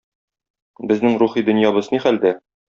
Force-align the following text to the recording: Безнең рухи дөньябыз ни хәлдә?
Безнең 0.93 1.19
рухи 1.25 1.45
дөньябыз 1.51 1.93
ни 1.95 2.05
хәлдә? 2.09 2.37